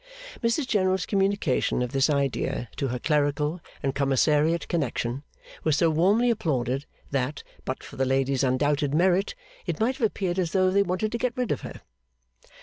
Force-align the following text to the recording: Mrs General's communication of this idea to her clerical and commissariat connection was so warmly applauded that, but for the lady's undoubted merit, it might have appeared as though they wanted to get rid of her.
Mrs 0.41 0.65
General's 0.65 1.05
communication 1.05 1.83
of 1.83 1.91
this 1.91 2.09
idea 2.09 2.69
to 2.77 2.87
her 2.87 2.97
clerical 2.97 3.61
and 3.83 3.93
commissariat 3.93 4.67
connection 4.67 5.21
was 5.63 5.77
so 5.77 5.91
warmly 5.91 6.31
applauded 6.31 6.87
that, 7.11 7.43
but 7.65 7.83
for 7.83 7.97
the 7.97 8.03
lady's 8.05 8.43
undoubted 8.43 8.95
merit, 8.95 9.35
it 9.67 9.79
might 9.79 9.97
have 9.97 10.07
appeared 10.07 10.39
as 10.39 10.53
though 10.53 10.71
they 10.71 10.81
wanted 10.81 11.11
to 11.11 11.19
get 11.19 11.37
rid 11.37 11.51
of 11.51 11.61
her. 11.61 11.81